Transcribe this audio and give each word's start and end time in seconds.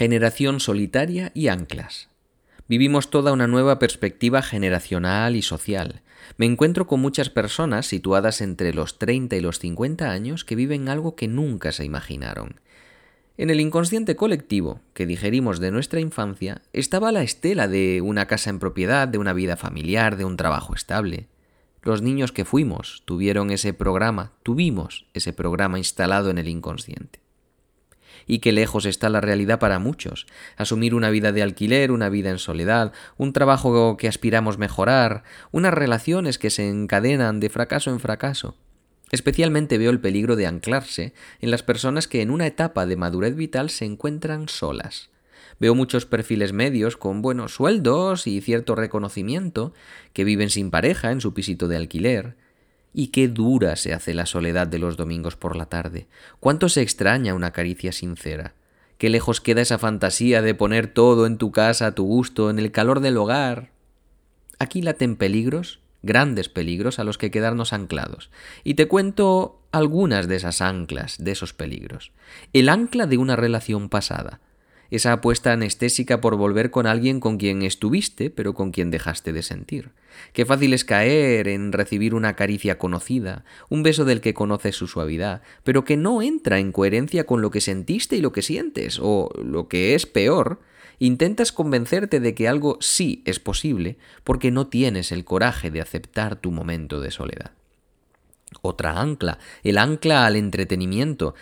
Generación 0.00 0.60
solitaria 0.60 1.30
y 1.34 1.48
anclas. 1.48 2.08
Vivimos 2.68 3.10
toda 3.10 3.34
una 3.34 3.46
nueva 3.46 3.78
perspectiva 3.78 4.40
generacional 4.40 5.36
y 5.36 5.42
social. 5.42 6.00
Me 6.38 6.46
encuentro 6.46 6.86
con 6.86 7.00
muchas 7.00 7.28
personas 7.28 7.84
situadas 7.84 8.40
entre 8.40 8.72
los 8.72 8.98
30 8.98 9.36
y 9.36 9.40
los 9.42 9.58
50 9.58 10.10
años 10.10 10.46
que 10.46 10.56
viven 10.56 10.88
algo 10.88 11.16
que 11.16 11.28
nunca 11.28 11.70
se 11.70 11.84
imaginaron. 11.84 12.62
En 13.36 13.50
el 13.50 13.60
inconsciente 13.60 14.16
colectivo 14.16 14.80
que 14.94 15.04
digerimos 15.04 15.60
de 15.60 15.70
nuestra 15.70 16.00
infancia 16.00 16.62
estaba 16.72 17.12
la 17.12 17.22
estela 17.22 17.68
de 17.68 18.00
una 18.00 18.24
casa 18.24 18.48
en 18.48 18.58
propiedad, 18.58 19.06
de 19.06 19.18
una 19.18 19.34
vida 19.34 19.58
familiar, 19.58 20.16
de 20.16 20.24
un 20.24 20.38
trabajo 20.38 20.74
estable. 20.74 21.26
Los 21.82 22.00
niños 22.00 22.32
que 22.32 22.46
fuimos 22.46 23.02
tuvieron 23.04 23.50
ese 23.50 23.74
programa, 23.74 24.32
tuvimos 24.44 25.04
ese 25.12 25.34
programa 25.34 25.76
instalado 25.76 26.30
en 26.30 26.38
el 26.38 26.48
inconsciente 26.48 27.19
y 28.26 28.38
qué 28.38 28.52
lejos 28.52 28.86
está 28.86 29.08
la 29.08 29.20
realidad 29.20 29.58
para 29.58 29.78
muchos. 29.78 30.26
Asumir 30.56 30.94
una 30.94 31.10
vida 31.10 31.32
de 31.32 31.42
alquiler, 31.42 31.92
una 31.92 32.08
vida 32.08 32.30
en 32.30 32.38
soledad, 32.38 32.92
un 33.16 33.32
trabajo 33.32 33.96
que 33.96 34.08
aspiramos 34.08 34.58
mejorar, 34.58 35.22
unas 35.50 35.74
relaciones 35.74 36.38
que 36.38 36.50
se 36.50 36.68
encadenan 36.68 37.40
de 37.40 37.50
fracaso 37.50 37.90
en 37.90 38.00
fracaso. 38.00 38.56
Especialmente 39.10 39.78
veo 39.78 39.90
el 39.90 40.00
peligro 40.00 40.36
de 40.36 40.46
anclarse 40.46 41.14
en 41.40 41.50
las 41.50 41.62
personas 41.62 42.06
que 42.06 42.22
en 42.22 42.30
una 42.30 42.46
etapa 42.46 42.86
de 42.86 42.96
madurez 42.96 43.34
vital 43.34 43.70
se 43.70 43.84
encuentran 43.84 44.48
solas. 44.48 45.10
Veo 45.58 45.74
muchos 45.74 46.06
perfiles 46.06 46.52
medios 46.52 46.96
con 46.96 47.20
buenos 47.20 47.54
sueldos 47.54 48.26
y 48.26 48.40
cierto 48.40 48.74
reconocimiento, 48.74 49.74
que 50.12 50.24
viven 50.24 50.48
sin 50.48 50.70
pareja 50.70 51.10
en 51.10 51.20
su 51.20 51.34
pisito 51.34 51.68
de 51.68 51.76
alquiler, 51.76 52.36
y 52.92 53.08
qué 53.08 53.28
dura 53.28 53.76
se 53.76 53.92
hace 53.92 54.14
la 54.14 54.26
soledad 54.26 54.66
de 54.66 54.78
los 54.78 54.96
domingos 54.96 55.36
por 55.36 55.56
la 55.56 55.66
tarde. 55.66 56.06
Cuánto 56.40 56.68
se 56.68 56.82
extraña 56.82 57.34
una 57.34 57.52
caricia 57.52 57.92
sincera. 57.92 58.54
Qué 58.98 59.08
lejos 59.08 59.40
queda 59.40 59.62
esa 59.62 59.78
fantasía 59.78 60.42
de 60.42 60.54
poner 60.54 60.86
todo 60.92 61.26
en 61.26 61.38
tu 61.38 61.52
casa 61.52 61.86
a 61.86 61.94
tu 61.94 62.04
gusto, 62.04 62.50
en 62.50 62.58
el 62.58 62.72
calor 62.72 63.00
del 63.00 63.16
hogar. 63.16 63.70
Aquí 64.58 64.82
laten 64.82 65.16
peligros, 65.16 65.80
grandes 66.02 66.48
peligros 66.48 66.98
a 66.98 67.04
los 67.04 67.16
que 67.16 67.30
quedarnos 67.30 67.72
anclados. 67.72 68.30
Y 68.64 68.74
te 68.74 68.88
cuento 68.88 69.62
algunas 69.72 70.28
de 70.28 70.36
esas 70.36 70.60
anclas, 70.60 71.16
de 71.18 71.30
esos 71.30 71.54
peligros. 71.54 72.12
El 72.52 72.68
ancla 72.68 73.06
de 73.06 73.16
una 73.16 73.36
relación 73.36 73.88
pasada, 73.88 74.40
esa 74.90 75.12
apuesta 75.12 75.52
anestésica 75.52 76.20
por 76.20 76.36
volver 76.36 76.70
con 76.70 76.86
alguien 76.86 77.20
con 77.20 77.38
quien 77.38 77.62
estuviste, 77.62 78.30
pero 78.30 78.54
con 78.54 78.72
quien 78.72 78.90
dejaste 78.90 79.32
de 79.32 79.42
sentir. 79.42 79.90
Qué 80.32 80.44
fácil 80.44 80.74
es 80.74 80.84
caer 80.84 81.48
en 81.48 81.72
recibir 81.72 82.14
una 82.14 82.34
caricia 82.34 82.78
conocida, 82.78 83.44
un 83.68 83.82
beso 83.82 84.04
del 84.04 84.20
que 84.20 84.34
conoces 84.34 84.76
su 84.76 84.86
suavidad, 84.86 85.42
pero 85.64 85.84
que 85.84 85.96
no 85.96 86.22
entra 86.22 86.58
en 86.58 86.72
coherencia 86.72 87.24
con 87.24 87.42
lo 87.42 87.50
que 87.50 87.60
sentiste 87.60 88.16
y 88.16 88.20
lo 88.20 88.32
que 88.32 88.42
sientes, 88.42 88.98
o 89.00 89.30
lo 89.42 89.68
que 89.68 89.94
es 89.94 90.06
peor, 90.06 90.60
intentas 90.98 91.52
convencerte 91.52 92.20
de 92.20 92.34
que 92.34 92.48
algo 92.48 92.78
sí 92.80 93.22
es 93.24 93.40
posible 93.40 93.96
porque 94.24 94.50
no 94.50 94.66
tienes 94.66 95.12
el 95.12 95.24
coraje 95.24 95.70
de 95.70 95.80
aceptar 95.80 96.36
tu 96.36 96.50
momento 96.50 97.00
de 97.00 97.10
soledad. 97.10 97.52
Otra 98.62 99.00
ancla, 99.00 99.38
el 99.62 99.78
ancla 99.78 100.26
al 100.26 100.36
entretenimiento, 100.36 101.34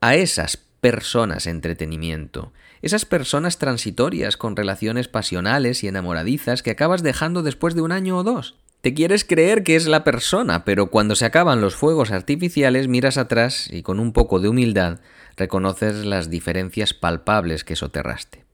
a 0.00 0.14
esas 0.14 0.56
personas 0.86 1.48
entretenimiento, 1.48 2.52
esas 2.80 3.06
personas 3.06 3.58
transitorias 3.58 4.36
con 4.36 4.54
relaciones 4.54 5.08
pasionales 5.08 5.82
y 5.82 5.88
enamoradizas 5.88 6.62
que 6.62 6.70
acabas 6.70 7.02
dejando 7.02 7.42
después 7.42 7.74
de 7.74 7.82
un 7.82 7.90
año 7.90 8.16
o 8.16 8.22
dos. 8.22 8.54
Te 8.82 8.94
quieres 8.94 9.24
creer 9.24 9.64
que 9.64 9.74
es 9.74 9.88
la 9.88 10.04
persona, 10.04 10.64
pero 10.64 10.86
cuando 10.86 11.16
se 11.16 11.24
acaban 11.24 11.60
los 11.60 11.74
fuegos 11.74 12.12
artificiales 12.12 12.86
miras 12.86 13.18
atrás 13.18 13.68
y 13.68 13.82
con 13.82 13.98
un 13.98 14.12
poco 14.12 14.38
de 14.38 14.48
humildad 14.48 15.00
reconoces 15.36 16.04
las 16.04 16.30
diferencias 16.30 16.94
palpables 16.94 17.64
que 17.64 17.74
soterraste. 17.74 18.44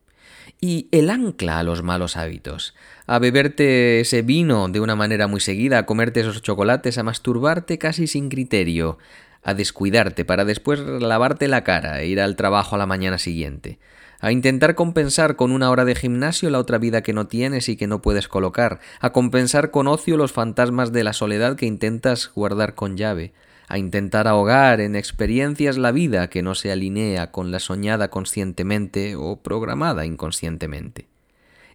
Y 0.58 0.88
el 0.90 1.10
ancla 1.10 1.58
a 1.58 1.64
los 1.64 1.82
malos 1.82 2.16
hábitos, 2.16 2.74
a 3.06 3.18
beberte 3.18 4.00
ese 4.00 4.22
vino 4.22 4.68
de 4.68 4.80
una 4.80 4.96
manera 4.96 5.26
muy 5.26 5.40
seguida, 5.40 5.76
a 5.76 5.86
comerte 5.86 6.20
esos 6.20 6.40
chocolates, 6.40 6.96
a 6.96 7.02
masturbarte 7.02 7.76
casi 7.76 8.06
sin 8.06 8.30
criterio, 8.30 8.96
a 9.42 9.54
descuidarte 9.54 10.24
para 10.24 10.44
después 10.44 10.80
lavarte 10.80 11.48
la 11.48 11.64
cara 11.64 12.00
e 12.00 12.06
ir 12.06 12.20
al 12.20 12.36
trabajo 12.36 12.76
a 12.76 12.78
la 12.78 12.86
mañana 12.86 13.18
siguiente, 13.18 13.78
a 14.20 14.30
intentar 14.30 14.74
compensar 14.76 15.34
con 15.36 15.50
una 15.50 15.70
hora 15.70 15.84
de 15.84 15.96
gimnasio 15.96 16.48
la 16.48 16.60
otra 16.60 16.78
vida 16.78 17.02
que 17.02 17.12
no 17.12 17.26
tienes 17.26 17.68
y 17.68 17.76
que 17.76 17.88
no 17.88 18.00
puedes 18.00 18.28
colocar, 18.28 18.78
a 19.00 19.10
compensar 19.10 19.70
con 19.70 19.88
ocio 19.88 20.16
los 20.16 20.32
fantasmas 20.32 20.92
de 20.92 21.04
la 21.04 21.12
soledad 21.12 21.56
que 21.56 21.66
intentas 21.66 22.30
guardar 22.34 22.74
con 22.74 22.96
llave, 22.96 23.32
a 23.66 23.78
intentar 23.78 24.28
ahogar 24.28 24.80
en 24.80 24.94
experiencias 24.94 25.76
la 25.76 25.92
vida 25.92 26.28
que 26.28 26.42
no 26.42 26.54
se 26.54 26.70
alinea 26.70 27.32
con 27.32 27.50
la 27.50 27.58
soñada 27.58 28.08
conscientemente 28.08 29.16
o 29.16 29.42
programada 29.42 30.06
inconscientemente. 30.06 31.11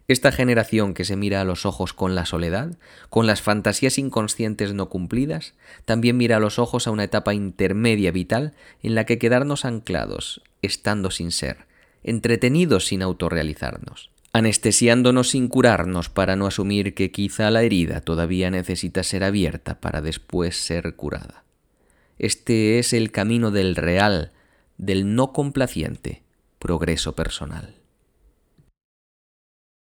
Esta 0.08 0.32
generación 0.32 0.94
que 0.94 1.04
se 1.04 1.16
mira 1.16 1.42
a 1.42 1.44
los 1.44 1.66
ojos 1.66 1.92
con 1.92 2.14
la 2.14 2.24
soledad, 2.24 2.78
con 3.10 3.26
las 3.26 3.42
fantasías 3.42 3.98
inconscientes 3.98 4.72
no 4.72 4.88
cumplidas, 4.88 5.52
también 5.84 6.16
mira 6.16 6.38
a 6.38 6.40
los 6.40 6.58
ojos 6.58 6.86
a 6.86 6.90
una 6.90 7.04
etapa 7.04 7.34
intermedia 7.34 8.10
vital 8.10 8.54
en 8.82 8.94
la 8.94 9.04
que 9.04 9.18
quedarnos 9.18 9.66
anclados, 9.66 10.40
estando 10.62 11.10
sin 11.10 11.30
ser, 11.30 11.66
entretenidos 12.02 12.86
sin 12.86 13.02
autorrealizarnos, 13.02 14.10
anestesiándonos 14.32 15.28
sin 15.28 15.46
curarnos 15.48 16.08
para 16.08 16.36
no 16.36 16.46
asumir 16.46 16.94
que 16.94 17.12
quizá 17.12 17.50
la 17.50 17.62
herida 17.62 18.00
todavía 18.00 18.50
necesita 18.50 19.02
ser 19.02 19.22
abierta 19.22 19.78
para 19.78 20.00
después 20.00 20.56
ser 20.56 20.96
curada. 20.96 21.44
Este 22.18 22.78
es 22.78 22.94
el 22.94 23.12
camino 23.12 23.50
del 23.50 23.76
real, 23.76 24.32
del 24.78 25.14
no 25.14 25.34
complaciente 25.34 26.22
progreso 26.58 27.14
personal. 27.14 27.77